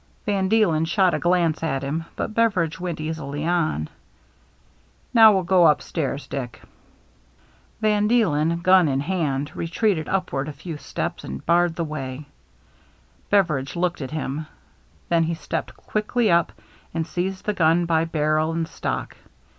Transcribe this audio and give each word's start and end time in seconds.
Van 0.25 0.49
Dcclcn 0.49 0.87
shot 0.87 1.13
a 1.13 1.19
glance 1.19 1.61
at 1.61 1.83
him, 1.83 2.05
but 2.15 2.33
Bever 2.33 2.67
idge 2.67 2.79
went 2.79 2.99
easily 2.99 3.45
on." 3.45 3.87
Now 5.13 5.31
we'll 5.31 5.43
go 5.43 5.67
upstairs, 5.67 6.25
Dick." 6.25 6.59
Van 7.81 8.09
Dcelcn, 8.09 8.63
gun 8.63 8.87
in 8.87 8.99
hand, 9.01 9.51
retreated 9.55 10.09
upward 10.09 10.47
THE 10.47 10.51
MEETING 10.53 10.63
327 10.79 10.79
a 10.79 10.79
few 10.79 10.89
steps 10.89 11.23
and 11.23 11.45
barred 11.45 11.75
the 11.75 11.83
way. 11.83 12.25
Beveridge 13.29 13.75
looked 13.75 14.01
at 14.01 14.09
him, 14.09 14.47
then 15.09 15.21
he 15.25 15.35
stepped 15.35 15.77
quickly 15.77 16.31
up 16.31 16.51
and 16.95 17.05
seized 17.05 17.45
the 17.45 17.53
gun 17.53 17.85
by 17.85 18.03
barrel 18.03 18.51
and 18.53 18.67
stock. 18.67 19.15